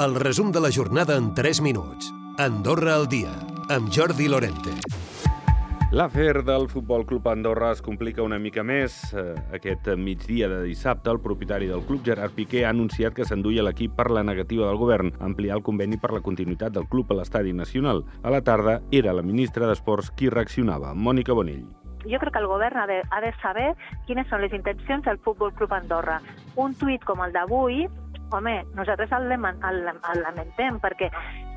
El 0.00 0.14
resum 0.14 0.50
de 0.50 0.60
la 0.60 0.70
jornada 0.72 1.16
en 1.16 1.34
3 1.34 1.60
minuts. 1.60 2.12
Andorra 2.38 2.94
al 2.94 3.06
dia, 3.08 3.32
amb 3.68 3.90
Jordi 3.92 4.28
Lorente. 4.28 4.72
L'afer 5.92 6.44
del 6.46 6.68
Futbol 6.70 7.04
Club 7.04 7.26
Andorra 7.28 7.72
es 7.74 7.82
complica 7.82 8.22
una 8.22 8.38
mica 8.38 8.62
més. 8.62 9.12
Eh, 9.12 9.34
Aquest 9.58 9.88
migdia 9.98 10.48
de 10.48 10.62
dissabte, 10.62 11.10
el 11.10 11.20
propietari 11.20 11.66
del 11.66 11.82
club, 11.84 12.04
Gerard 12.04 12.32
Piqué, 12.32 12.64
ha 12.64 12.70
anunciat 12.70 13.12
que 13.12 13.26
s'enduia 13.26 13.64
l'equip 13.66 13.96
per 13.98 14.08
la 14.10 14.22
negativa 14.22 14.68
del 14.68 14.78
govern 14.78 15.12
a 15.18 15.24
ampliar 15.26 15.58
el 15.58 15.64
conveni 15.66 15.98
per 15.98 16.12
la 16.14 16.22
continuïtat 16.22 16.72
del 16.72 16.88
club 16.88 17.10
a 17.10 17.18
l'estadi 17.18 17.52
nacional. 17.52 18.04
A 18.22 18.30
la 18.30 18.40
tarda 18.40 18.80
era 18.92 19.12
la 19.12 19.26
ministra 19.26 19.66
d'Esports 19.66 20.12
qui 20.16 20.30
reaccionava, 20.30 20.94
Mònica 20.94 21.34
Bonell. 21.34 21.66
jo 22.00 22.18
crec 22.18 22.32
que 22.32 22.38
el 22.40 22.46
govern 22.46 22.78
ha 22.78 22.86
de, 22.86 23.02
ha 23.10 23.20
de 23.20 23.30
saber 23.42 23.74
quines 24.06 24.26
són 24.30 24.40
les 24.40 24.54
intencions 24.56 25.04
del 25.04 25.18
Futbol 25.18 25.52
Club 25.52 25.72
Andorra. 25.76 26.22
Un 26.56 26.72
tuit 26.74 27.04
com 27.04 27.20
el 27.20 27.32
d'avui, 27.34 27.88
home, 28.32 28.64
nosaltres 28.74 29.12
el, 29.12 29.32
el, 29.32 29.80
el 29.90 30.22
lamentem, 30.22 30.80
perquè 30.82 31.10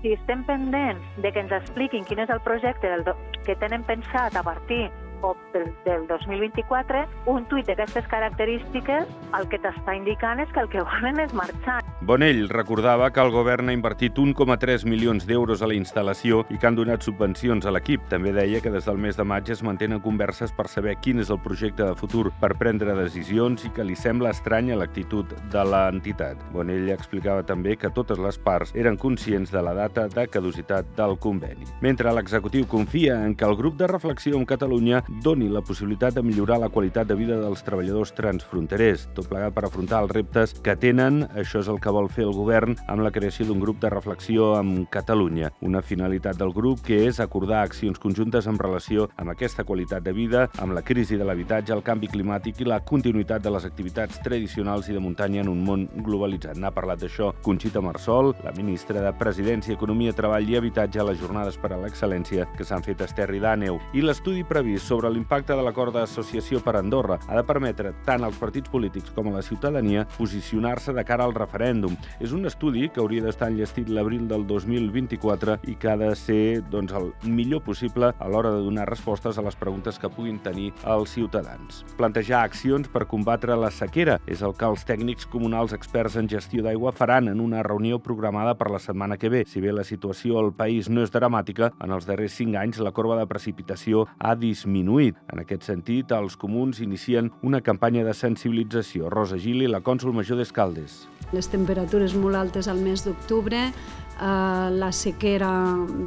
si 0.00 0.14
estem 0.16 0.44
pendents 0.48 1.20
de 1.20 1.32
que 1.32 1.42
ens 1.44 1.52
expliquin 1.52 2.06
quin 2.08 2.22
és 2.24 2.32
el 2.32 2.40
projecte 2.46 2.88
del, 2.88 3.04
que 3.44 3.56
tenen 3.60 3.84
pensat 3.88 4.36
a 4.36 4.44
partir 4.46 4.86
o 5.22 5.34
del, 5.52 5.72
del 5.84 6.06
2024, 6.08 7.04
un 7.26 7.46
tuit 7.50 7.66
d'aquestes 7.68 8.06
característiques 8.10 9.08
el 9.38 9.48
que 9.50 9.60
t'està 9.62 9.94
indicant 9.96 10.40
és 10.42 10.50
que 10.54 10.62
el 10.62 10.70
que 10.72 10.82
volen 10.84 11.20
és 11.22 11.34
marxar. 11.36 11.80
Bonell 12.06 12.46
recordava 12.48 13.10
que 13.12 13.20
el 13.20 13.32
govern 13.34 13.68
ha 13.68 13.76
invertit 13.76 14.16
1,3 14.18 14.86
milions 14.88 15.26
d'euros 15.28 15.60
a 15.62 15.68
la 15.68 15.76
instal·lació 15.76 16.44
i 16.50 16.58
que 16.58 16.66
han 16.68 16.78
donat 16.78 17.04
subvencions 17.04 17.66
a 17.66 17.74
l'equip. 17.74 18.06
També 18.08 18.32
deia 18.32 18.62
que 18.64 18.72
des 18.72 18.88
del 18.88 18.98
mes 18.98 19.18
de 19.18 19.26
maig 19.28 19.50
es 19.52 19.62
mantenen 19.62 20.00
converses 20.00 20.54
per 20.56 20.66
saber 20.72 20.96
quin 21.04 21.20
és 21.20 21.30
el 21.30 21.40
projecte 21.44 21.84
de 21.84 21.96
futur 21.98 22.30
per 22.40 22.54
prendre 22.58 22.96
decisions 22.96 23.66
i 23.68 23.72
que 23.76 23.84
li 23.84 23.96
sembla 23.98 24.32
estranya 24.34 24.78
l'actitud 24.80 25.34
de 25.52 25.64
l'entitat. 25.64 26.40
Bonell 26.54 26.88
explicava 26.94 27.44
també 27.46 27.76
que 27.76 27.92
totes 27.94 28.18
les 28.18 28.38
parts 28.40 28.74
eren 28.74 28.96
conscients 28.96 29.52
de 29.52 29.62
la 29.62 29.74
data 29.76 30.08
de 30.08 30.26
caducitat 30.28 30.88
del 30.96 31.18
conveni. 31.20 31.68
Mentre 31.84 32.12
l'executiu 32.14 32.66
confia 32.66 33.20
en 33.26 33.34
que 33.36 33.44
el 33.44 33.56
grup 33.56 33.76
de 33.76 33.86
reflexió 33.90 34.36
en 34.36 34.46
Catalunya 34.48 35.04
doni 35.10 35.48
la 35.48 35.60
possibilitat 35.60 36.14
de 36.14 36.22
millorar 36.22 36.60
la 36.60 36.68
qualitat 36.68 37.08
de 37.08 37.16
vida 37.18 37.36
dels 37.40 37.64
treballadors 37.66 38.12
transfronterers, 38.14 39.08
tot 39.14 39.26
plegat 39.30 39.54
per 39.54 39.64
afrontar 39.66 40.04
els 40.04 40.12
reptes 40.14 40.54
que 40.62 40.76
tenen, 40.78 41.24
això 41.34 41.60
és 41.64 41.70
el 41.72 41.80
que 41.82 41.90
vol 41.90 42.08
fer 42.12 42.24
el 42.28 42.34
govern 42.36 42.76
amb 42.86 43.02
la 43.02 43.10
creació 43.10 43.48
d'un 43.48 43.60
grup 43.60 43.80
de 43.82 43.90
reflexió 43.90 44.54
amb 44.56 44.86
Catalunya. 44.90 45.50
Una 45.66 45.82
finalitat 45.82 46.38
del 46.38 46.54
grup 46.54 46.84
que 46.86 47.02
és 47.08 47.20
acordar 47.20 47.64
accions 47.64 47.98
conjuntes 47.98 48.46
en 48.46 48.58
relació 48.58 49.08
amb 49.16 49.34
aquesta 49.34 49.64
qualitat 49.64 50.04
de 50.06 50.14
vida, 50.14 50.46
amb 50.62 50.76
la 50.76 50.84
crisi 50.86 51.18
de 51.18 51.26
l'habitatge, 51.26 51.74
el 51.74 51.82
canvi 51.82 52.08
climàtic 52.12 52.62
i 52.62 52.68
la 52.68 52.80
continuïtat 52.84 53.42
de 53.42 53.50
les 53.50 53.66
activitats 53.66 54.22
tradicionals 54.22 54.88
i 54.88 54.94
de 54.94 55.02
muntanya 55.02 55.42
en 55.42 55.50
un 55.50 55.64
món 55.64 55.88
globalitzat. 56.04 56.58
N'ha 56.58 56.70
parlat 56.74 57.02
d'això 57.02 57.32
Conxita 57.42 57.82
Marsol, 57.82 58.34
la 58.44 58.54
ministra 58.56 59.02
de 59.02 59.12
Presidència, 59.18 59.74
Economia, 59.74 60.14
Treball 60.14 60.48
i 60.48 60.56
Habitatge 60.60 61.00
a 61.00 61.08
les 61.10 61.18
jornades 61.20 61.58
per 61.58 61.72
a 61.74 61.80
l'excel·lència 61.80 62.46
que 62.56 62.66
s'han 62.66 62.84
fet 62.86 63.00
a 63.00 63.08
Esterri 63.10 63.40
d'Àneu. 63.42 63.80
I 63.96 64.04
l'estudi 64.04 64.44
previst 64.44 64.86
sobre 64.86 64.99
l'impacte 65.08 65.56
de 65.56 65.62
l'acord 65.64 65.94
d'associació 65.94 66.60
per 66.60 66.74
Andorra 66.76 67.16
ha 67.26 67.36
de 67.38 67.44
permetre 67.46 67.94
tant 68.04 68.24
als 68.26 68.36
partits 68.36 68.68
polítics 68.68 69.14
com 69.16 69.30
a 69.30 69.36
la 69.38 69.42
ciutadania 69.42 70.04
posicionar-se 70.18 70.92
de 70.92 71.04
cara 71.08 71.24
al 71.24 71.32
referèndum. 71.32 71.96
És 72.20 72.34
un 72.36 72.44
estudi 72.44 72.90
que 72.90 73.00
hauria 73.00 73.24
d'estar 73.24 73.48
enllestit 73.48 73.88
l'abril 73.88 74.26
del 74.28 74.44
2024 74.46 75.60
i 75.70 75.76
que 75.80 75.88
ha 75.88 75.96
de 75.96 76.10
ser 76.18 76.60
doncs, 76.68 76.92
el 76.92 77.12
millor 77.24 77.62
possible 77.64 78.12
a 78.12 78.28
l'hora 78.28 78.52
de 78.52 78.60
donar 78.66 78.88
respostes 78.90 79.38
a 79.38 79.46
les 79.46 79.56
preguntes 79.56 79.98
que 79.98 80.10
puguin 80.12 80.42
tenir 80.44 80.74
els 80.84 81.14
ciutadans. 81.16 81.84
Plantejar 81.96 82.42
accions 82.44 82.90
per 82.92 83.06
combatre 83.08 83.56
la 83.56 83.70
sequera 83.70 84.18
és 84.26 84.42
el 84.42 84.52
que 84.58 84.68
els 84.68 84.84
tècnics 84.84 85.28
comunals 85.30 85.72
experts 85.72 86.18
en 86.20 86.28
gestió 86.28 86.64
d'aigua 86.66 86.92
faran 86.92 87.30
en 87.32 87.40
una 87.40 87.62
reunió 87.62 88.00
programada 88.02 88.56
per 88.58 88.70
la 88.70 88.82
setmana 88.82 89.16
que 89.16 89.30
ve. 89.32 89.44
Si 89.46 89.62
bé 89.62 89.72
la 89.72 89.84
situació 89.84 90.38
al 90.40 90.52
país 90.52 90.90
no 90.90 91.04
és 91.06 91.14
dramàtica, 91.14 91.72
en 91.80 91.94
els 91.94 92.08
darrers 92.08 92.36
cinc 92.36 92.58
anys 92.60 92.82
la 92.82 92.92
corba 92.92 93.16
de 93.18 93.28
precipitació 93.30 94.06
ha 94.18 94.34
disminuït. 94.34 94.89
En 94.98 95.38
aquest 95.38 95.62
sentit, 95.68 96.10
els 96.10 96.34
comuns 96.36 96.80
inicien 96.82 97.30
una 97.46 97.60
campanya 97.62 98.02
de 98.04 98.14
sensibilització. 98.16 99.10
Rosa 99.12 99.38
Gili, 99.38 99.68
la 99.70 99.80
cònsul 99.86 100.12
major 100.16 100.40
d'Escaldes. 100.40 101.06
les 101.30 101.46
temperatures 101.46 102.16
molt 102.18 102.34
altes 102.34 102.66
al 102.66 102.80
mes 102.82 103.04
d'octubre, 103.04 103.58
eh, 103.70 104.70
la 104.74 104.90
sequera 104.90 105.50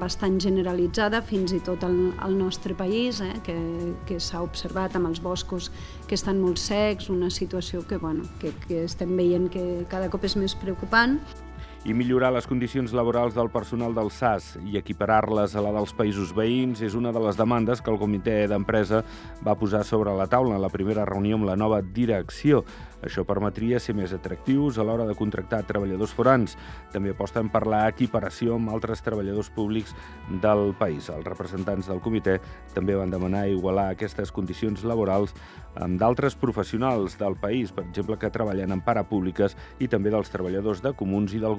bastant 0.00 0.40
generalitzada 0.42 1.22
fins 1.22 1.52
i 1.52 1.60
tot 1.60 1.84
al 1.84 2.34
nostre 2.36 2.74
país, 2.74 3.20
eh, 3.20 3.38
que, 3.44 3.54
que 4.04 4.18
s'ha 4.18 4.42
observat 4.42 4.96
amb 4.96 5.06
els 5.06 5.22
boscos 5.22 5.70
que 6.08 6.18
estan 6.18 6.40
molt 6.40 6.58
secs, 6.58 7.08
una 7.08 7.30
situació 7.30 7.86
que, 7.86 7.98
bueno, 7.98 8.26
que, 8.40 8.50
que 8.66 8.82
estem 8.84 9.16
veient 9.16 9.48
que 9.48 9.86
cada 9.88 10.10
cop 10.10 10.24
és 10.24 10.34
més 10.36 10.58
preocupant. 10.58 11.20
I 11.84 11.94
millorar 11.98 12.30
les 12.30 12.46
condicions 12.46 12.92
laborals 12.94 13.34
del 13.34 13.48
personal 13.50 13.94
del 13.96 14.12
SAS 14.14 14.52
i 14.70 14.76
equiparar-les 14.78 15.56
a 15.58 15.62
la 15.64 15.72
dels 15.74 15.90
països 15.98 16.30
veïns 16.36 16.78
és 16.86 16.94
una 16.94 17.10
de 17.10 17.18
les 17.24 17.38
demandes 17.38 17.82
que 17.82 17.90
el 17.90 17.98
comitè 17.98 18.36
d'empresa 18.46 19.00
va 19.42 19.56
posar 19.58 19.82
sobre 19.84 20.14
la 20.14 20.28
taula 20.30 20.54
en 20.54 20.62
la 20.62 20.70
primera 20.70 21.06
reunió 21.08 21.40
amb 21.40 21.48
la 21.48 21.56
nova 21.58 21.80
direcció. 21.82 22.62
Això 23.02 23.24
permetria 23.26 23.80
ser 23.82 23.96
més 23.98 24.12
atractius 24.14 24.78
a 24.78 24.84
l'hora 24.86 25.08
de 25.08 25.16
contractar 25.18 25.64
treballadors 25.66 26.12
forans. 26.14 26.54
També 26.94 27.10
aposten 27.10 27.50
per 27.50 27.64
la 27.66 27.88
equiparació 27.90 28.54
amb 28.60 28.70
altres 28.70 29.02
treballadors 29.02 29.50
públics 29.50 29.90
del 30.44 30.70
país. 30.78 31.10
Els 31.10 31.26
representants 31.26 31.90
del 31.90 31.98
comitè 32.04 32.38
també 32.76 32.94
van 32.94 33.10
demanar 33.10 33.48
igualar 33.50 33.88
aquestes 33.90 34.30
condicions 34.30 34.86
laborals 34.86 35.34
amb 35.74 35.98
d'altres 35.98 36.36
professionals 36.38 37.18
del 37.18 37.34
país, 37.40 37.72
per 37.72 37.88
exemple, 37.88 38.18
que 38.20 38.30
treballen 38.30 38.70
en 38.70 38.86
parapúbliques 38.86 39.56
i 39.80 39.88
també 39.90 40.12
dels 40.14 40.30
treballadors 40.30 40.84
de 40.84 40.94
comuns 40.94 41.34
i 41.34 41.42
del 41.42 41.58